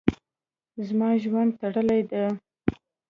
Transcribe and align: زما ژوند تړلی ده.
زما 0.87 1.09
ژوند 1.23 1.51
تړلی 1.59 2.01
ده. 2.11 2.23